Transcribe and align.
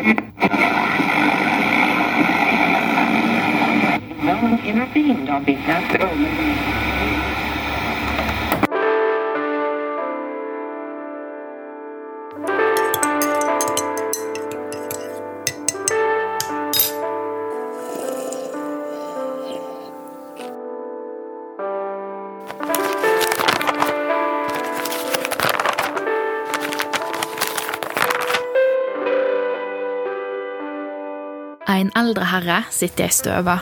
No 0.00 0.06
one 4.40 4.58
intervened 4.64 5.28
on 5.28 5.44
behalf 5.44 5.94
of 6.00 6.39
En 31.80 31.88
eldre 31.96 32.26
herre 32.28 32.58
sitter 32.74 33.08
i 33.08 33.14
støva. 33.14 33.60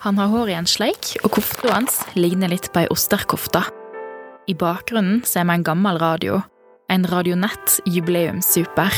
Han 0.00 0.16
har 0.16 0.30
hår 0.32 0.48
i 0.48 0.56
en 0.56 0.68
sleik, 0.70 1.12
og 1.20 1.34
kofta 1.36 1.74
hans 1.74 1.98
ligner 2.16 2.48
litt 2.48 2.70
på 2.72 2.84
ei 2.84 2.88
osterkofte. 2.92 3.60
I 4.48 4.54
bakgrunnen 4.56 5.20
ser 5.28 5.44
vi 5.44 5.58
en 5.58 5.66
gammel 5.66 6.00
radio. 6.00 6.40
En 6.88 7.04
Radionett 7.06 7.76
jubileumssuper. 7.84 8.96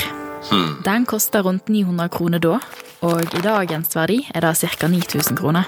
Den 0.87 1.07
koster 1.11 1.43
rundt 1.43 1.69
900 1.69 2.09
kroner 2.15 2.43
da, 2.43 2.61
og 3.03 3.35
i 3.35 3.43
dagens 3.43 3.97
verdi 3.99 4.21
er 4.31 4.47
det 4.47 4.55
ca. 4.63 4.89
9000 4.89 5.39
kroner. 5.39 5.67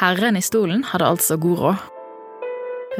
Herren 0.00 0.38
i 0.40 0.44
stolen 0.44 0.86
hadde 0.88 1.08
altså 1.08 1.36
god 1.36 1.58
råd. 1.64 1.84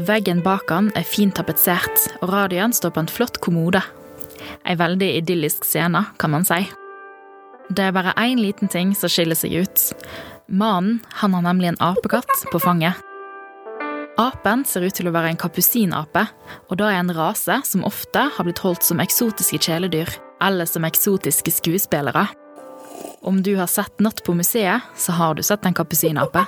Veggen 0.06 0.44
bak 0.44 0.69
han 0.70 0.92
er 0.96 1.08
fint 1.08 1.34
tapetsert, 1.36 2.10
og 2.20 2.34
radioen 2.34 2.77
står 2.77 2.92
på 2.94 3.05
en 3.05 3.10
flott 3.10 3.41
kommode. 3.41 3.82
Ei 4.69 4.77
veldig 4.77 5.10
idyllisk 5.22 5.64
scene, 5.64 6.05
kan 6.20 6.36
man 6.36 6.44
si. 6.44 6.62
Det 7.70 7.84
er 7.87 7.95
bare 7.95 8.16
én 8.19 8.41
liten 8.42 8.69
ting 8.69 8.95
som 8.98 9.10
skiller 9.12 9.38
seg 9.38 9.52
ut. 9.62 9.83
Mannen 10.50 10.98
han 11.20 11.34
har 11.36 11.44
nemlig 11.47 11.70
en 11.70 11.83
apekatt 11.92 12.33
på 12.50 12.58
fanget. 12.58 12.98
Apen 14.19 14.64
ser 14.67 14.83
ut 14.83 14.97
til 14.98 15.06
å 15.08 15.12
være 15.14 15.31
en 15.31 15.39
kapusinape, 15.39 16.25
og 16.69 16.81
da 16.81 16.91
er 16.91 16.98
en 16.98 17.12
rase 17.14 17.61
som 17.64 17.86
ofte 17.86 18.27
har 18.34 18.47
blitt 18.47 18.61
holdt 18.64 18.83
som 18.84 19.00
eksotiske 19.00 19.62
kjæledyr, 19.62 20.11
eller 20.42 20.67
som 20.67 20.84
eksotiske 20.84 21.55
skuespillere. 21.61 22.27
Om 23.22 23.39
du 23.47 23.55
har 23.56 23.70
sett 23.70 24.03
Natt 24.03 24.25
på 24.27 24.34
museet, 24.34 24.91
så 24.97 25.14
har 25.14 25.39
du 25.39 25.42
sett 25.47 25.64
en 25.64 25.77
kapusinape. 25.77 26.42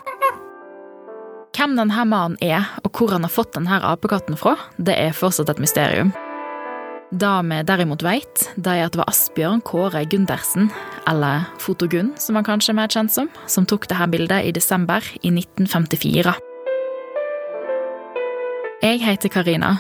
Hvem 1.53 1.79
denne 1.79 2.05
mannen 2.09 2.37
er, 2.43 2.67
og 2.83 2.91
hvor 2.97 3.15
han 3.15 3.25
har 3.25 3.33
fått 3.33 3.55
denne 3.55 3.79
apekatten 3.87 4.37
fra, 4.41 4.57
det 4.77 4.99
er 4.99 5.17
fortsatt 5.17 5.55
et 5.55 5.63
mysterium. 5.63 6.11
Det 7.13 7.43
vi 7.45 7.57
derimot 7.69 8.01
vet, 8.01 8.47
det 8.57 8.73
er 8.73 8.87
at 8.87 8.95
det 8.95 9.03
var 9.03 9.11
Asbjørn 9.11 9.61
Kåre 9.69 10.01
Gundersen, 10.09 10.71
eller 11.11 11.43
Fotogunn 11.61 12.15
som 12.17 12.39
han 12.39 12.47
kanskje 12.47 12.71
er 12.73 12.77
mer 12.79 12.89
kjent 12.89 13.13
som, 13.13 13.27
som 13.45 13.67
tok 13.69 13.85
dette 13.91 14.07
bildet 14.09 14.47
i 14.49 14.53
desember 14.57 15.05
i 15.21 15.29
1954. 15.29 16.33
Jeg 18.83 19.01
heter 19.05 19.29
Karina, 19.29 19.75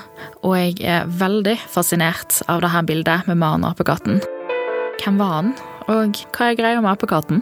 og 0.44 0.58
jeg 0.60 0.76
er 0.84 1.08
veldig 1.08 1.54
fascinert 1.72 2.42
av 2.52 2.60
dette 2.66 2.82
bildet 2.90 3.24
med 3.30 3.40
mannen 3.40 3.64
og 3.64 3.72
apekatten. 3.78 4.20
Hvem 5.00 5.16
var 5.22 5.32
han, 5.38 5.54
og 5.88 6.20
hva 6.36 6.50
er 6.50 6.58
greia 6.60 6.82
med 6.84 6.92
apekatten? 6.92 7.40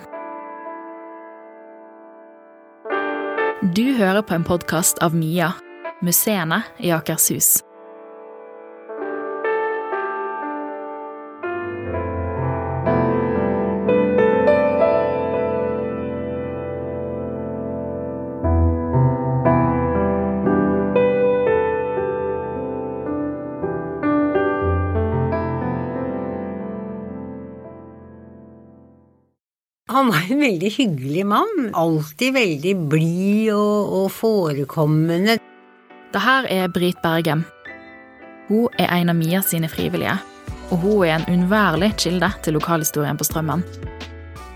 Du 3.74 3.90
hører 3.98 4.22
på 4.22 4.38
en 4.38 4.46
podkast 4.46 5.02
av 5.02 5.18
Mia, 5.18 5.50
museene 6.00 6.62
i 6.78 6.94
Akershus. 6.94 7.58
Veldig 30.40 30.70
hyggelig 30.74 31.24
mann. 31.28 31.70
Alltid 31.76 32.34
veldig 32.34 32.74
blid 32.90 33.52
og, 33.54 33.94
og 34.00 34.10
forekommende. 34.14 35.38
Det 36.10 36.22
her 36.24 36.48
er 36.50 36.72
Brit 36.74 36.98
Bergem. 37.04 37.44
Hun 38.48 38.68
er 38.82 38.90
en 38.96 39.12
av 39.12 39.18
Mia 39.18 39.42
sine 39.46 39.70
frivillige, 39.70 40.16
og 40.72 40.82
hun 40.82 41.04
er 41.06 41.20
en 41.20 41.28
uunnværlig 41.30 41.92
kilde 42.02 42.32
til 42.42 42.58
lokalhistorien 42.58 43.18
på 43.20 43.28
Strømmen. 43.28 43.62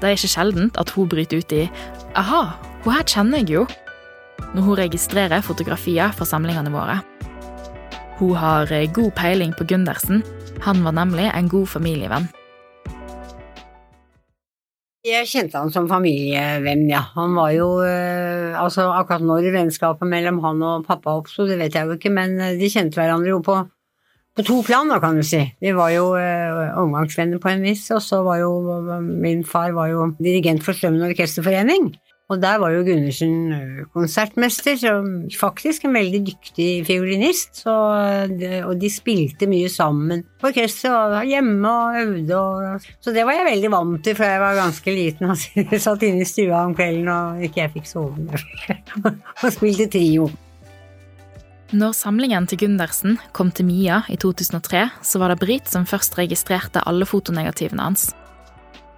Det 0.00 0.10
er 0.10 0.16
ikke 0.18 0.32
sjeldent 0.34 0.78
at 0.80 0.90
hun 0.96 1.08
bryter 1.08 1.38
ut 1.38 1.52
i 1.52 1.68
'aha, 2.14 2.42
hun 2.84 2.94
her 2.94 3.06
kjenner 3.06 3.38
jeg 3.38 3.50
jo', 3.50 3.66
når 4.54 4.62
hun 4.62 4.78
registrerer 4.78 5.40
fotografier 5.40 6.10
fra 6.12 6.24
samlingene 6.24 6.74
våre. 6.74 7.00
Hun 8.18 8.34
har 8.34 8.72
eh, 8.72 8.90
god 8.92 9.10
peiling 9.16 9.54
på 9.58 9.64
Gundersen. 9.64 10.22
Han 10.62 10.84
var 10.84 10.92
nemlig 10.92 11.30
en 11.34 11.48
god 11.48 11.66
familievenn. 11.66 12.28
Jeg 15.04 15.26
kjente 15.28 15.60
han 15.60 15.68
som 15.68 15.84
familievenn, 15.84 16.86
ja. 16.88 17.02
Han 17.12 17.34
var 17.36 17.50
jo 17.52 17.66
eh, 17.84 18.56
Altså, 18.56 18.86
akkurat 18.96 19.24
når 19.28 19.50
vennskapet 19.52 20.08
mellom 20.08 20.38
han 20.40 20.62
og 20.64 20.86
pappa 20.86 21.18
oppsto, 21.18 21.44
det 21.44 21.58
vet 21.60 21.76
jeg 21.76 21.84
jo 21.84 21.98
ikke, 21.98 22.12
men 22.14 22.38
eh, 22.40 22.54
de 22.56 22.70
kjente 22.72 22.96
hverandre 22.96 23.34
jo 23.34 23.42
på, 23.44 23.58
på 24.34 24.42
to 24.46 24.60
planer, 24.66 24.98
kan 25.02 25.18
du 25.18 25.22
si. 25.26 25.40
Vi 25.62 25.74
var 25.76 25.92
jo 25.94 26.08
eh, 26.18 26.72
omgangsvenner 26.80 27.38
på 27.42 27.52
en 27.52 27.62
vis, 27.62 27.86
og 27.94 28.02
så 28.02 28.22
var 28.26 28.40
jo 28.42 28.50
Min 29.04 29.44
far 29.46 29.74
var 29.76 29.92
jo 29.92 30.08
dirigent 30.18 30.64
for 30.64 30.74
Strømmen 30.74 31.06
orkesterforening. 31.06 31.92
Og 32.32 32.38
der 32.40 32.56
var 32.56 32.72
jo 32.72 32.82
Gundersen 32.86 33.52
eh, 33.52 33.80
konsertmester, 33.92 34.78
som 34.80 35.08
faktisk 35.38 35.84
en 35.84 35.94
veldig 35.94 36.22
dyktig 36.26 36.68
fiolinist. 36.88 37.60
Så, 37.62 37.74
og 38.64 38.80
de 38.80 38.90
spilte 38.90 39.46
mye 39.50 39.68
sammen 39.70 40.24
på 40.40 40.48
orkesteret 40.50 41.12
var 41.12 41.28
hjemme 41.28 41.74
og 41.74 42.00
øvde. 42.00 42.38
Og, 42.40 42.88
så 43.04 43.14
det 43.14 43.26
var 43.28 43.38
jeg 43.38 43.50
veldig 43.52 43.70
vant 43.76 44.00
til 44.02 44.16
fra 44.18 44.32
jeg 44.32 44.42
var 44.42 44.58
ganske 44.58 44.96
liten. 44.96 45.30
og 45.30 45.78
satt 45.86 46.08
inne 46.08 46.24
i 46.24 46.30
stua 46.32 46.64
om 46.64 46.74
kvelden 46.74 47.12
og 47.12 47.44
ikke 47.44 47.62
jeg 47.62 47.74
fikk 47.76 47.92
sove. 47.92 48.42
og 49.44 49.54
spilte 49.54 49.86
trio. 49.92 50.26
Når 51.72 51.94
samlingen 51.96 52.44
til 52.44 52.58
Gundersen 52.60 53.16
kom 53.32 53.48
til 53.54 53.64
Mia 53.64 54.02
i 54.12 54.18
2003, 54.20 54.82
så 55.00 55.20
var 55.22 55.32
det 55.32 55.40
Brit 55.40 55.70
som 55.70 55.86
først 55.88 56.18
registrerte 56.18 56.82
alle 56.84 57.06
fotonegativene 57.08 57.86
hans. 57.86 58.10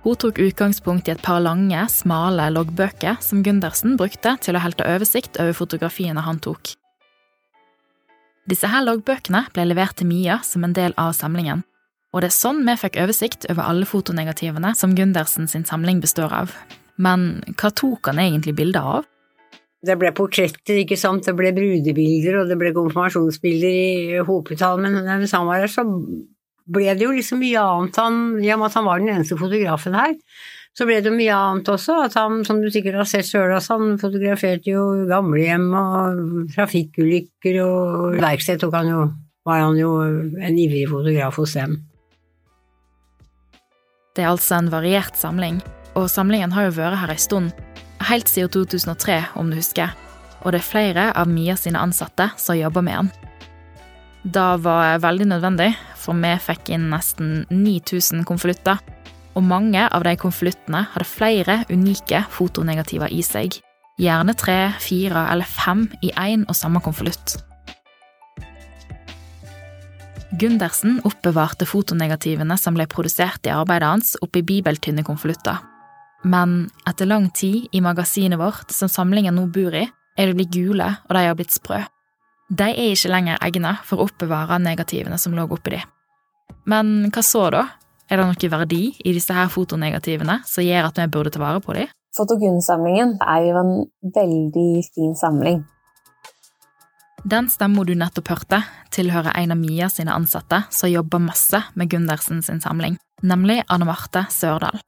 Hun 0.03 0.19
tok 0.19 0.41
utgangspunkt 0.43 1.09
i 1.09 1.15
et 1.15 1.22
par 1.22 1.38
lange, 1.43 1.78
smale 1.91 2.49
loggbøker 2.54 3.21
som 3.22 3.44
Gundersen 3.47 3.97
brukte 3.99 4.34
til 4.43 4.59
å 4.59 4.62
helte 4.62 4.87
oversikt 4.87 5.38
over 5.43 5.54
fotografiene 5.54 6.27
han 6.27 6.43
tok. 6.43 6.75
Disse 8.47 8.71
her 8.71 8.84
loggbøkene 8.87 9.47
ble 9.54 9.65
levert 9.66 9.98
til 9.98 10.10
Mia 10.10 10.41
som 10.47 10.66
en 10.66 10.75
del 10.75 10.94
av 10.98 11.15
samlingen, 11.19 11.65
og 12.15 12.22
det 12.22 12.31
er 12.31 12.38
sånn 12.38 12.62
vi 12.66 12.78
fikk 12.78 12.98
oversikt 13.03 13.47
over 13.50 13.66
alle 13.66 13.87
fotonegativene 13.87 14.75
som 14.78 14.94
Gundersen 14.98 15.50
sin 15.50 15.66
samling 15.66 16.03
består 16.03 16.34
av. 16.34 16.54
Men 16.97 17.44
hva 17.59 17.71
tok 17.71 18.10
han 18.10 18.22
egentlig 18.22 18.54
bilde 18.59 18.83
av? 18.83 19.06
Det 19.84 19.98
ble 20.00 20.10
portretter, 20.16 20.81
ikke 20.81 20.97
sant, 20.98 21.26
det 21.26 21.34
ble 21.37 21.53
brudebilder 21.54 22.41
og 22.41 22.50
det 22.50 22.56
ble 22.59 22.72
konfirmasjonsbilder 22.75 23.75
i 23.76 24.22
hopetall, 24.25 24.81
men 24.82 25.03
mens 25.04 25.34
han 25.37 25.47
var 25.48 25.62
her, 25.62 25.70
så 25.70 25.84
ble 26.66 26.87
det 26.97 27.04
jo 27.04 27.12
liksom 27.14 27.38
mye 27.44 27.62
annet 27.62 27.98
han 28.00 28.16
I 28.42 28.50
og 28.54 28.62
med 28.62 28.70
at 28.70 28.78
han 28.81 28.86
var 28.88 29.03
den 29.03 29.12
eneste 29.12 29.38
fotografen 29.38 29.94
her, 29.94 30.16
så 30.76 30.86
ble 30.88 30.98
det 31.04 31.12
mye 31.15 31.36
annet 31.36 31.69
også. 31.72 32.00
At 32.04 32.16
han, 32.19 32.42
som 32.44 32.59
du 32.60 32.69
sikkert 32.72 32.98
har 33.00 33.09
sett 33.09 33.28
sjøl, 33.28 33.54
han 33.54 33.94
fotograferte 34.00 34.72
jo 34.75 35.06
gamlehjem 35.09 35.70
og 35.76 36.50
trafikkulykker 36.56 37.60
og 37.65 38.19
verksted 38.20 38.60
tok 38.65 38.76
han 38.76 38.92
jo 38.92 39.04
var 39.47 39.62
han 39.62 39.78
jo 39.78 39.92
en 40.03 40.59
ivrig 40.59 40.88
fotograf 40.91 41.38
hos 41.38 41.54
dem. 41.54 41.78
Det 44.16 44.25
er 44.25 44.32
altså 44.32 44.59
en 44.59 44.72
variert 44.72 45.15
samling, 45.15 45.60
og 45.95 46.10
samlingen 46.10 46.54
har 46.56 46.66
jo 46.66 46.77
vært 46.80 46.98
her 47.04 47.12
ei 47.15 47.21
stund. 47.21 47.66
Helt 48.04 48.28
siden 48.28 48.51
2003, 48.53 49.22
om 49.34 49.51
du 49.51 49.57
husker. 49.57 49.95
Og 50.45 50.53
det 50.53 50.60
er 50.60 50.69
flere 50.69 51.07
av 51.16 51.31
Mia 51.31 51.57
sine 51.57 51.81
ansatte 51.81 52.28
som 52.39 52.59
jobber 52.59 52.84
med 52.84 52.98
den. 53.01 53.10
Det 54.27 54.48
var 54.63 54.98
veldig 54.98 55.28
nødvendig, 55.31 55.71
for 55.97 56.19
vi 56.19 56.33
fikk 56.43 56.71
inn 56.75 56.89
nesten 56.91 57.47
9000 57.51 58.25
konvolutter. 58.27 58.81
Og 59.37 59.45
mange 59.45 59.84
av 59.87 60.04
de 60.04 60.15
konvoluttene 60.19 60.87
hadde 60.93 61.09
flere 61.09 61.60
unike 61.71 62.25
fotonegativer 62.33 63.13
i 63.13 63.22
seg. 63.22 63.60
Gjerne 64.01 64.34
tre, 64.37 64.72
fire 64.81 65.27
eller 65.33 65.48
fem 65.48 65.87
i 66.04 66.10
én 66.13 66.45
og 66.48 66.57
samme 66.57 66.83
konvolutt. 66.84 67.39
Gundersen 70.37 70.98
oppbevarte 71.07 71.69
fotonegativene 71.69 72.59
som 72.60 72.77
ble 72.77 72.89
produsert 72.91 73.47
i 73.47 73.54
arbeidet 73.54 73.89
hans, 73.89 74.16
oppi 74.21 74.43
bibeltynne 74.45 75.04
konvolutter. 75.07 75.63
Men 76.26 76.70
etter 76.88 77.06
lang 77.06 77.28
tid 77.30 77.68
i 77.72 77.80
magasinet 77.80 78.38
vårt, 78.40 78.70
som 78.74 78.90
samlingen 78.90 79.36
nå 79.38 79.46
bor 79.54 79.74
i, 79.78 79.84
er 80.18 80.26
de 80.26 80.34
blitt 80.34 80.54
gule, 80.54 80.88
og 81.06 81.14
de 81.14 81.22
har 81.22 81.36
blitt 81.38 81.54
sprø. 81.54 81.78
De 82.50 82.66
er 82.70 82.94
ikke 82.94 83.10
lenger 83.12 83.38
egnet 83.42 83.82
for 83.86 84.00
å 84.00 84.06
oppbevare 84.08 84.58
negativene 84.62 85.18
som 85.22 85.34
lå 85.36 85.46
oppi 85.46 85.76
de. 85.76 85.82
Men 86.66 87.12
hva 87.14 87.22
så, 87.22 87.44
da? 87.54 87.62
Er 88.10 88.20
det 88.20 88.26
noe 88.26 88.50
verdi 88.52 88.82
i 89.02 89.14
disse 89.14 89.34
her 89.34 89.50
fotonegativene 89.50 90.40
som 90.46 90.66
gjør 90.66 90.90
at 90.90 90.98
vi 91.00 91.06
burde 91.14 91.32
ta 91.34 91.42
vare 91.42 91.62
på 91.62 91.74
dem? 91.74 91.90
Fotogunsamlingen 92.16 93.16
er 93.20 93.46
jo 93.48 93.56
en 93.60 93.72
veldig 94.14 94.70
fin 94.94 95.14
samling. 95.18 95.64
Den 97.26 97.50
stemma 97.50 97.82
du 97.82 97.96
nettopp 97.98 98.30
hørte, 98.30 98.62
tilhører 98.94 99.34
en 99.34 99.54
av 99.54 99.58
Mia 99.58 99.90
sine 99.90 100.14
ansatte 100.14 100.62
som 100.70 100.90
jobber 100.90 101.22
masse 101.22 101.62
med 101.74 101.90
Gundersen 101.90 102.42
sin 102.46 102.62
samling, 102.62 102.98
nemlig 103.26 103.64
Anne 103.66 103.88
Marte 103.90 104.28
Sørdal. 104.30 104.78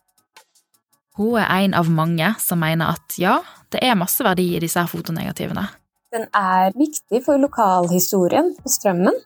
Hun 1.18 1.34
er 1.42 1.50
en 1.50 1.74
av 1.74 1.88
mange 1.90 2.30
som 2.38 2.60
mener 2.62 2.94
at 2.94 3.18
ja, 3.18 3.40
det 3.74 3.82
er 3.82 3.98
masse 3.98 4.22
verdi 4.22 4.52
i 4.54 4.62
disse 4.62 4.84
fotonegativene. 4.86 5.66
Den 6.14 6.28
er 6.32 6.70
viktig 6.78 7.20
for 7.26 7.40
lokalhistorien 7.42 8.54
på 8.62 8.70
Strømmen. 8.70 9.18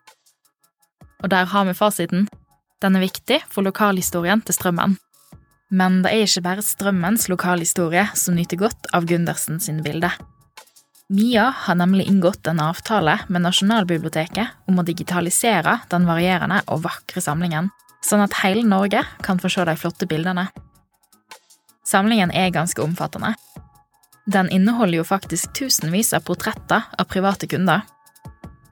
Og 1.22 1.30
der 1.30 1.46
har 1.52 1.68
vi 1.68 1.76
fasiten. 1.76 2.26
Den 2.82 2.96
er 2.96 3.04
viktig 3.04 3.42
for 3.52 3.62
lokalhistorien 3.62 4.40
til 4.42 4.56
Strømmen. 4.56 4.96
Men 5.72 6.00
det 6.02 6.10
er 6.10 6.24
ikke 6.24 6.44
bare 6.48 6.64
Strømmens 6.64 7.28
lokalhistorie 7.30 8.08
som 8.18 8.40
nyter 8.40 8.64
godt 8.64 8.88
av 8.96 9.06
Gundersen 9.08 9.60
sine 9.62 9.84
bilder. 9.84 10.16
Mia 11.12 11.50
har 11.66 11.76
nemlig 11.76 12.08
inngått 12.08 12.48
en 12.48 12.64
avtale 12.64 13.18
med 13.28 13.44
Nasjonalbiblioteket 13.44 14.68
om 14.68 14.80
å 14.80 14.84
digitalisere 14.88 15.78
den 15.92 16.08
varierende 16.08 16.62
og 16.72 16.86
vakre 16.88 17.20
samlingen, 17.20 17.68
sånn 18.00 18.24
at 18.24 18.40
hele 18.40 18.64
Norge 18.64 19.04
kan 19.20 19.40
få 19.40 19.52
se 19.52 19.68
de 19.68 19.76
flotte 19.76 20.08
bildene. 20.08 20.48
Samlingen 21.92 22.30
er 22.32 22.52
ganske 22.54 22.80
omfattende. 22.82 23.34
Den 24.32 24.48
inneholder 24.48 25.02
jo 25.02 25.04
faktisk 25.04 25.52
tusenvis 25.58 26.14
av 26.16 26.24
portretter 26.24 26.86
av 26.98 27.08
private 27.10 27.48
kunder. 27.50 27.82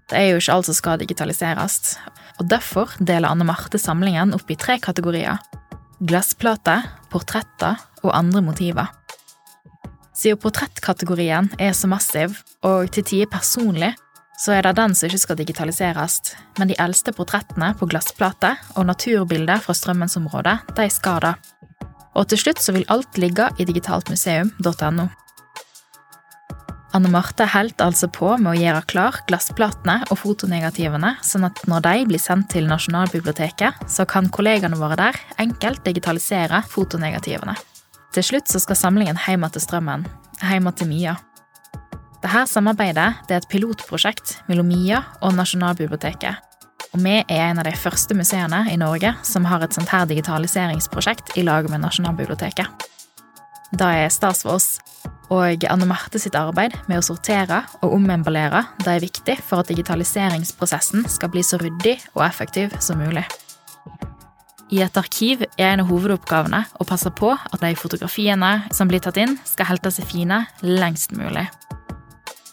Det 0.09 0.17
er 0.17 0.31
jo 0.31 0.39
ikke 0.41 0.55
alt 0.55 0.69
som 0.71 0.77
skal 0.79 1.03
digitaliseres, 1.03 1.99
og 2.41 2.49
derfor 2.49 2.95
deler 2.99 3.29
Anne 3.29 3.45
Marte 3.47 3.79
samlingen 3.79 4.33
opp 4.35 4.49
i 4.51 4.57
tre 4.59 4.79
kategorier. 4.83 5.37
Glassplater, 6.01 6.87
portretter 7.13 7.83
og 8.01 8.15
andre 8.17 8.43
motiver. 8.47 8.89
Siden 10.17 10.41
portrettkategorien 10.41 11.53
er 11.61 11.77
så 11.77 11.91
massiv, 11.93 12.41
og 12.65 12.89
til 12.95 13.05
tider 13.05 13.31
personlig, 13.31 13.93
så 14.41 14.57
er 14.57 14.65
det 14.65 14.79
den 14.79 14.97
som 14.97 15.11
ikke 15.11 15.21
skal 15.27 15.39
digitaliseres, 15.43 16.21
men 16.57 16.73
de 16.73 16.79
eldste 16.81 17.13
portrettene 17.13 17.75
på 17.77 17.89
glassplate 17.91 18.55
og 18.81 18.89
naturbilder 18.89 19.61
fra 19.61 19.77
Strømmensområdet, 19.77 20.57
de 20.77 20.89
skal 20.93 21.21
det. 21.27 21.35
Og 22.19 22.27
til 22.31 22.41
slutt 22.43 22.63
så 22.63 22.75
vil 22.75 22.87
alt 22.91 23.19
ligge 23.21 23.49
i 23.59 23.67
digitaltmuseum.no. 23.69 25.09
Anne 26.91 27.11
Marte 27.13 27.47
holdt 27.47 27.83
altså 27.85 28.09
på 28.11 28.33
med 28.43 28.51
å 28.51 28.59
gjøre 28.59 28.83
klar 28.91 29.21
glassplatene 29.29 30.01
og 30.11 30.19
fotonegativene, 30.25 31.13
sånn 31.23 31.47
at 31.47 31.63
når 31.71 31.85
de 31.87 31.93
blir 32.11 32.23
sendt 32.23 32.51
til 32.51 32.67
Nasjonalbiblioteket, 32.67 33.85
så 33.87 34.07
kan 34.11 34.27
kollegaene 34.35 34.79
våre 34.81 34.99
der 34.99 35.21
enkelt 35.39 35.85
digitalisere 35.87 36.65
fotonegativene. 36.67 37.55
Til 38.11 38.27
slutt 38.27 38.51
så 38.51 38.59
skal 38.59 38.79
samlingen 38.81 39.23
hjem 39.23 39.47
til 39.55 39.63
Strømmen, 39.63 40.09
hjem 40.43 40.71
til 40.75 40.91
Mia. 40.91 41.15
Dette 42.21 42.43
samarbeidet 42.51 43.09
det 43.29 43.37
er 43.37 43.45
et 43.45 43.51
pilotprosjekt 43.53 44.41
mellom 44.51 44.67
Mia 44.69 45.05
og 45.23 45.39
Nasjonalbiblioteket. 45.39 46.50
Og 46.91 47.03
vi 47.05 47.19
er 47.21 47.45
en 47.45 47.61
av 47.63 47.67
de 47.69 47.75
første 47.79 48.17
museene 48.19 48.65
i 48.73 48.79
Norge 48.81 49.13
som 49.27 49.47
har 49.47 49.63
et 49.63 49.77
sånt 49.77 49.93
her 49.93 50.09
digitaliseringsprosjekt 50.11 51.37
i 51.39 51.45
lag 51.47 51.69
med 51.71 51.85
Nasjonalbiblioteket. 51.85 52.89
Det 53.71 53.87
er 53.87 54.11
stas 54.11 54.43
for 54.43 54.59
oss. 54.59 54.73
Og 55.31 55.63
Anne 55.71 55.87
Marte 55.87 56.19
sitt 56.19 56.35
arbeid 56.35 56.75
med 56.91 56.99
å 56.99 57.05
sortere 57.07 57.63
og 57.79 57.95
omemballere 57.95 58.65
det 58.83 58.97
er 58.97 59.05
viktig 59.05 59.37
for 59.47 59.63
at 59.63 59.71
digitaliseringsprosessen 59.71 61.07
skal 61.07 61.31
bli 61.31 61.45
så 61.47 61.61
ryddig 61.63 62.01
og 62.17 62.25
effektiv 62.27 62.75
som 62.83 62.99
mulig. 62.99 63.23
I 64.71 64.83
et 64.83 64.99
arkiv 64.99 65.45
er 65.47 65.73
en 65.73 65.85
av 65.85 65.89
hovedoppgavene 65.91 66.65
å 66.79 66.87
passe 66.87 67.11
på 67.15 67.31
at 67.31 67.63
de 67.63 67.71
fotografiene 67.79 68.51
som 68.75 68.91
blir 68.91 69.03
tatt 69.03 69.19
inn, 69.19 69.37
skal 69.47 69.71
helte 69.71 69.91
seg 69.95 70.07
fine 70.11 70.45
lengst 70.67 71.15
mulig. 71.15 71.47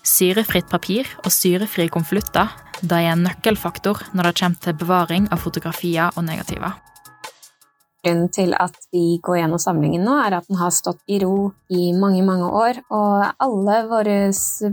Syrefritt 0.06 0.70
papir 0.70 1.10
og 1.24 1.34
syrefrie 1.34 1.92
konvolutter 1.94 2.54
er 2.86 3.14
en 3.14 3.24
nøkkelfaktor 3.26 4.04
når 4.14 4.30
det 4.30 4.36
kommer 4.42 4.62
til 4.64 4.78
bevaring 4.78 5.32
av 5.32 5.42
fotografier 5.42 6.14
og 6.16 6.28
negativer. 6.28 6.76
Grunnen 8.06 8.30
til 8.32 8.54
at 8.56 8.76
vi 8.94 9.18
går 9.24 9.40
gjennom 9.42 9.60
samlingen 9.60 10.06
nå, 10.06 10.14
er 10.22 10.38
at 10.38 10.46
den 10.48 10.60
har 10.60 10.72
stått 10.72 11.02
i 11.12 11.18
ro 11.24 11.50
i 11.74 11.90
mange, 11.98 12.22
mange 12.24 12.46
år, 12.46 12.80
og 12.94 13.26
alle 13.44 13.80
våre 13.90 14.18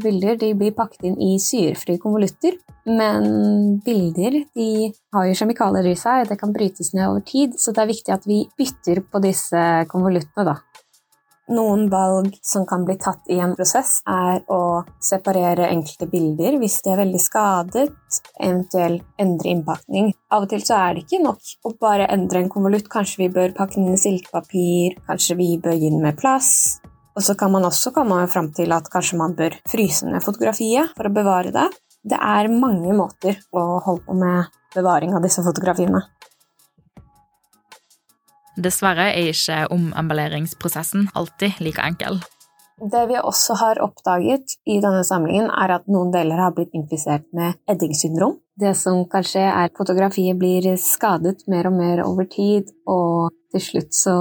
bilder 0.03 0.39
blir 0.55 0.77
pakket 0.77 1.09
inn 1.09 1.17
i 1.19 1.33
syrefrie 1.43 1.99
konvolutter. 2.03 2.61
Men 2.85 3.81
bilder 3.85 4.43
de 4.55 4.69
har 5.17 5.27
jo 5.27 5.39
kjemikalier 5.41 5.89
i 5.89 5.97
seg, 5.99 6.29
det 6.29 6.39
kan 6.39 6.53
brytes 6.55 6.93
ned 6.93 7.09
over 7.09 7.25
tid, 7.27 7.57
så 7.59 7.73
det 7.73 7.83
er 7.83 7.91
viktig 7.91 8.15
at 8.15 8.29
vi 8.29 8.45
bytter 8.59 9.01
på 9.09 9.25
disse 9.25 9.65
konvoluttene, 9.91 10.53
da. 10.53 10.59
Noen 11.53 11.91
valg 11.93 12.39
som 12.41 12.63
kan 12.65 12.87
bli 12.89 12.95
tatt 12.97 13.29
i 13.29 13.37
en 13.45 13.53
prosess, 13.57 13.99
er 14.09 14.41
å 14.49 14.81
separere 15.03 15.67
enkelte 15.69 16.09
bilder 16.09 16.57
hvis 16.61 16.79
de 16.87 16.95
er 16.95 17.03
veldig 17.03 17.21
skadet, 17.21 17.91
eventuelt 18.41 19.05
endre 19.21 19.53
innpakning. 19.53 20.09
Av 20.33 20.47
og 20.47 20.55
til 20.55 20.65
så 20.65 20.79
er 20.79 20.97
det 20.97 21.05
ikke 21.05 21.21
nok 21.27 21.53
å 21.69 21.75
bare 21.85 22.09
endre 22.15 22.41
en 22.41 22.49
konvolutt. 22.53 22.89
Kanskje 22.89 23.27
vi 23.27 23.31
bør 23.37 23.53
pakke 23.59 23.77
den 23.77 23.93
i 23.93 24.01
silkepapir, 24.01 24.97
kanskje 25.05 25.37
vi 25.37 25.51
bør 25.61 25.77
gi 25.77 25.93
den 25.93 26.01
med 26.07 26.17
plass. 26.17 26.81
Og 27.15 27.23
så 27.23 27.37
kan 27.39 27.53
man 27.53 27.69
også 27.69 27.93
komme 27.95 28.25
fram 28.33 28.49
til 28.57 28.73
at 28.73 28.89
kanskje 28.91 29.21
man 29.21 29.37
bør 29.37 29.61
fryse 29.71 30.09
ned 30.09 30.25
fotografiet 30.25 30.97
for 30.97 31.11
å 31.11 31.15
bevare 31.15 31.53
det. 31.55 31.69
Det 32.05 32.17
er 32.17 32.53
mange 32.53 32.97
måter 32.97 33.37
å 33.53 33.83
holde 33.85 34.09
på 34.09 34.17
med 34.17 34.49
bevaring 34.75 35.13
av 35.17 35.23
disse 35.25 35.45
fotografiene. 35.45 36.01
Dessverre 38.57 39.11
er 39.11 39.33
ikke 39.33 39.65
omemballeringsprosessen 39.75 41.09
alltid 41.19 41.59
like 41.65 41.83
enkel. 41.83 42.21
Det 42.75 43.05
vi 43.07 43.19
også 43.19 43.55
har 43.61 43.79
oppdaget 43.83 44.57
i 44.67 44.81
denne 44.83 45.05
samlingen, 45.07 45.47
er 45.47 45.77
at 45.77 45.87
noen 45.91 46.11
deler 46.15 46.41
har 46.43 46.55
blitt 46.57 46.75
infisert 46.75 47.27
med 47.35 47.55
eddingsyndrom. 47.71 48.41
Det 48.59 48.75
som 48.79 49.05
kan 49.11 49.27
skje, 49.27 49.45
er 49.47 49.71
at 49.71 49.79
fotografiet 49.79 50.39
blir 50.39 50.67
skadet 50.83 51.47
mer 51.51 51.71
og 51.71 51.77
mer 51.79 52.03
over 52.07 52.27
tid, 52.31 52.71
og 52.91 53.31
til 53.55 53.63
slutt 53.63 53.95
så 53.95 54.17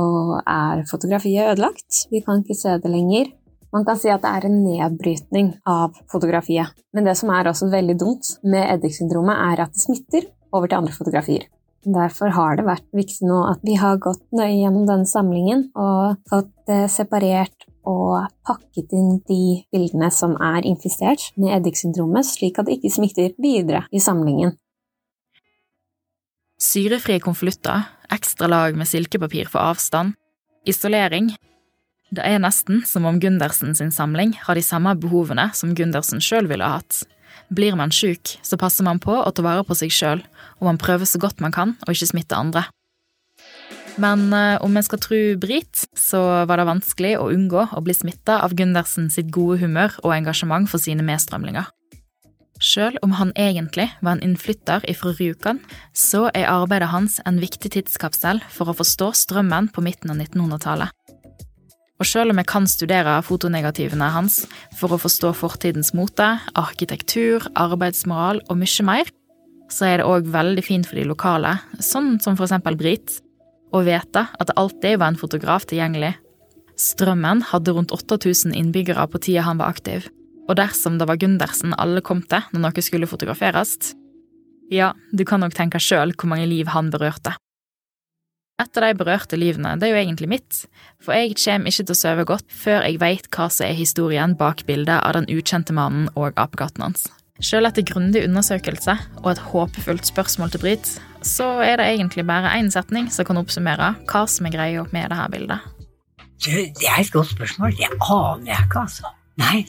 er 0.45 0.85
fotografiet 0.89 1.53
ødelagt. 1.53 2.05
Vi 2.13 2.21
kan 2.25 2.41
ikke 2.43 2.57
se 2.57 2.77
det 2.81 2.93
lenger. 2.93 3.33
Man 3.73 3.85
kan 3.85 3.97
si 3.97 4.11
at 4.13 4.21
det 4.21 4.29
er 4.29 4.45
en 4.45 4.61
nedbrytning 4.61 5.55
av 5.65 5.97
fotografiet. 6.13 6.77
Men 6.93 7.09
det 7.09 7.17
som 7.17 7.33
er 7.33 7.49
også 7.49 7.71
veldig 7.73 7.97
dumt 7.97 8.35
med 8.45 8.69
eddingsyndromet, 8.69 9.33
er 9.49 9.65
at 9.65 9.73
det 9.73 9.81
smitter 9.81 10.29
over 10.53 10.69
til 10.69 10.83
andre 10.83 10.93
fotografier. 10.93 11.49
Derfor 11.83 12.31
har 12.31 12.55
det 12.55 12.63
vært 12.63 12.85
viktig 12.95 13.27
nå 13.27 13.41
at 13.49 13.63
vi 13.67 13.75
har 13.75 13.99
gått 13.99 14.23
nøye 14.31 14.55
gjennom 14.55 14.85
denne 14.87 15.07
samlingen 15.09 15.65
og 15.75 16.21
fått 16.31 16.71
eh, 16.71 16.87
separert 16.87 17.67
og 17.83 18.29
pakket 18.47 18.93
inn 18.95 19.17
de 19.27 19.65
bildene 19.73 20.07
som 20.15 20.37
er 20.39 20.63
infisert 20.63 21.33
med 21.35 21.51
eddiksyndromet, 21.57 22.23
slik 22.23 22.59
at 22.59 22.69
det 22.69 22.77
ikke 22.77 22.93
smitter 22.95 23.33
videre 23.35 23.83
i 23.91 23.99
samlingen. 23.99 24.55
Syrefrie 26.63 27.19
konvolutter, 27.19 27.89
ekstra 28.13 28.47
lag 28.47 28.77
med 28.79 28.87
silkepapir 28.87 29.51
for 29.51 29.59
avstand, 29.59 30.15
isolering 30.63 31.33
Det 32.13 32.21
er 32.23 32.37
nesten 32.39 32.83
som 32.85 33.07
om 33.09 33.17
Gundersen 33.19 33.73
sin 33.75 33.89
samling 33.91 34.35
har 34.45 34.55
de 34.55 34.61
samme 34.63 34.93
behovene 34.95 35.49
som 35.57 35.73
Gundersen 35.75 36.21
sjøl 36.21 36.45
ville 36.47 36.67
hatt. 36.69 37.01
Blir 37.53 37.75
man 37.79 37.93
sjuk, 37.93 38.37
så 38.41 38.57
passer 38.59 38.87
man 38.87 39.01
på 39.03 39.15
å 39.15 39.31
ta 39.31 39.45
vare 39.45 39.65
på 39.67 39.77
seg 39.77 39.93
sjøl, 39.93 40.23
og 40.59 40.69
man 40.69 40.81
prøver 40.81 41.09
så 41.09 41.21
godt 41.21 41.43
man 41.43 41.53
kan 41.55 41.75
å 41.85 41.93
ikke 41.93 42.11
smitte 42.13 42.39
andre. 42.39 42.65
Men 44.01 44.31
eh, 44.33 44.57
om 44.65 44.73
en 44.73 44.85
skal 44.85 45.01
tro 45.01 45.19
Brit, 45.37 45.85
så 45.93 46.19
var 46.49 46.57
det 46.57 46.69
vanskelig 46.69 47.13
å 47.19 47.29
unngå 47.33 47.67
å 47.77 47.83
bli 47.85 47.93
smitta 47.93 48.39
av 48.41 48.55
Gundersen 48.57 49.11
sitt 49.13 49.29
gode 49.33 49.59
humør 49.61 49.99
og 50.01 50.15
engasjement 50.15 50.69
for 50.69 50.81
sine 50.81 51.05
medstrømlinger. 51.05 51.69
Sjøl 52.63 52.95
om 53.03 53.17
han 53.19 53.33
egentlig 53.35 53.89
var 53.99 54.15
en 54.15 54.23
innflytter 54.23 54.85
fra 54.97 55.11
Rjukan, 55.17 55.59
så 55.93 56.29
er 56.31 56.47
arbeidet 56.47 56.93
hans 56.93 57.19
en 57.27 57.41
viktig 57.41 57.73
tidskapsel 57.75 58.39
for 58.53 58.71
å 58.71 58.77
forstå 58.77 59.11
strømmen 59.25 59.67
på 59.73 59.83
midten 59.83 60.13
av 60.13 60.21
1900-tallet. 60.21 60.93
Og 62.01 62.09
selv 62.09 62.33
om 62.33 62.39
jeg 62.41 62.49
kan 62.49 62.65
studere 62.67 63.19
fotonegativene 63.25 64.09
hans 64.15 64.41
for 64.79 64.93
å 64.93 65.01
forstå 65.01 65.33
fortidens 65.37 65.93
mote, 65.95 66.25
arkitektur, 66.57 67.45
arbeidsmoral 67.59 68.41
og 68.49 68.59
mye 68.59 68.87
mer, 68.87 69.11
så 69.71 69.87
er 69.87 70.01
det 70.01 70.09
òg 70.09 70.27
veldig 70.33 70.63
fint 70.65 70.89
for 70.89 70.99
de 70.99 71.05
lokale, 71.07 71.55
sånn 71.79 72.17
som 72.21 72.37
for 72.37 72.47
eksempel 72.47 72.77
Brit, 72.79 73.19
å 73.73 73.81
vite 73.85 74.27
at 74.27 74.49
det 74.49 74.57
alltid 74.59 74.99
var 75.01 75.13
en 75.13 75.21
fotograf 75.21 75.65
tilgjengelig. 75.69 76.13
Strømmen 76.77 77.45
hadde 77.51 77.73
rundt 77.73 77.93
8000 77.93 78.53
innbyggere 78.57 79.05
på 79.09 79.21
tida 79.21 79.45
han 79.47 79.61
var 79.61 79.73
aktiv, 79.73 80.09
og 80.49 80.57
dersom 80.59 80.99
det 80.99 81.07
var 81.09 81.21
Gundersen 81.21 81.75
alle 81.79 82.03
kom 82.05 82.21
til 82.25 82.43
når 82.53 82.67
noe 82.67 82.85
skulle 82.85 83.09
fotograferes, 83.09 83.93
ja, 84.73 84.93
du 85.11 85.25
kan 85.27 85.43
nok 85.43 85.53
tenke 85.53 85.81
sjøl 85.81 86.15
hvor 86.17 86.31
mange 86.31 86.47
liv 86.49 86.69
han 86.73 86.89
berørte. 86.93 87.35
Et 88.61 88.77
av 88.77 88.83
de 88.85 88.93
berørte 88.99 89.37
livene, 89.39 89.71
det 89.81 89.87
er 89.87 89.95
jo 89.95 90.01
egentlig 90.03 90.29
mitt, 90.29 90.59
for 91.01 91.17
jeg 91.17 91.33
kommer 91.41 91.71
ikke 91.71 91.87
til 91.87 91.95
å 91.95 91.97
sove 91.97 92.25
godt 92.29 92.53
før 92.53 92.85
jeg 92.85 92.99
veit 93.01 93.25
hva 93.33 93.47
som 93.49 93.65
er 93.65 93.73
historien 93.77 94.35
bak 94.37 94.61
bildet 94.67 94.99
av 94.99 95.15
den 95.17 95.25
ukjente 95.33 95.73
mannen 95.73 96.05
og 96.13 96.37
apekatten 96.37 96.85
hans. 96.85 97.07
Sjøl 97.41 97.65
etter 97.65 97.85
grundig 97.87 98.21
undersøkelse 98.27 98.93
og 99.23 99.31
et 99.33 99.41
håpefullt 99.49 100.05
spørsmål 100.05 100.53
til 100.53 100.61
Brit, 100.61 100.91
så 101.25 101.47
er 101.65 101.81
det 101.81 101.89
egentlig 101.95 102.27
bare 102.29 102.53
én 102.59 102.69
setning 102.71 103.09
som 103.11 103.25
kan 103.25 103.41
oppsummere 103.41 103.95
hva 104.05 104.25
som 104.29 104.45
er 104.45 104.53
greia 104.53 104.85
med 104.93 105.09
dette 105.09 105.31
bildet. 105.33 105.59
Du, 106.43 106.51
det 106.53 106.89
er 106.91 107.01
et 107.01 107.11
godt 107.11 107.33
spørsmål. 107.33 107.73
Det 107.79 107.89
aner 107.89 108.53
jeg 108.53 108.67
ikke, 108.67 108.85
altså. 108.85 109.05
Nei. 109.41 109.65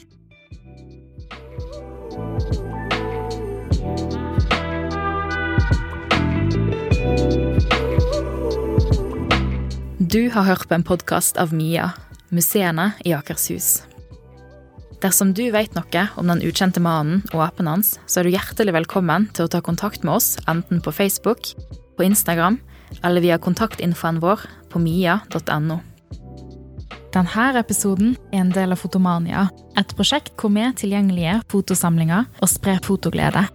Du 10.15 10.29
har 10.31 10.45
hørt 10.47 10.69
på 10.69 10.73
en 10.77 10.83
podkast 10.87 11.35
av 11.35 11.51
Mia, 11.51 11.89
museene 12.31 12.85
i 13.03 13.11
Akershus. 13.11 13.81
Dersom 15.03 15.33
du 15.35 15.41
vet 15.51 15.75
noe 15.75 16.03
om 16.15 16.31
den 16.31 16.39
ukjente 16.47 16.79
mannen 16.79 17.19
og 17.33 17.41
apen 17.43 17.67
hans, 17.67 17.97
så 18.07 18.21
er 18.21 18.29
du 18.29 18.31
hjertelig 18.31 18.77
velkommen 18.77 19.25
til 19.35 19.43
å 19.43 19.51
ta 19.51 19.59
kontakt 19.59 20.07
med 20.07 20.15
oss 20.15 20.37
enten 20.47 20.79
på 20.79 20.93
Facebook, 20.95 21.51
på 21.99 22.07
Instagram 22.07 22.61
eller 23.01 23.25
via 23.27 23.35
kontaktinfoen 23.43 24.23
vår 24.23 24.47
på 24.71 24.79
mia.no. 24.79 25.81
Denne 27.11 27.51
episoden 27.59 28.15
er 28.31 28.45
en 28.45 28.55
del 28.55 28.71
av 28.71 28.79
Fotomania, 28.85 29.49
et 29.75 29.91
prosjekt 29.99 30.31
hvor 30.39 30.55
vi 30.55 30.71
tilgjengeliggjør 30.79 31.43
fotosamlinger 31.51 32.31
og 32.39 32.55
sprer 32.55 32.79
fotoglede. 32.87 33.49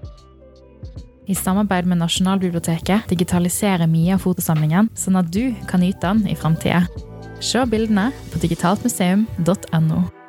I 1.31 1.35
samarbeid 1.35 1.87
med 1.87 2.01
Nasjonalbiblioteket 2.03 3.07
digitaliserer 3.13 3.87
av 4.17 4.25
fotosamlingen, 4.25 4.91
sånn 4.99 5.21
at 5.21 5.31
du 5.31 5.53
kan 5.71 5.85
nyte 5.85 6.03
den 6.09 6.27
i 6.27 6.35
framtida. 6.35 6.83
Se 7.41 7.63
bildene 7.71 8.11
på 8.33 8.43
digitaltmuseum.no. 8.43 10.20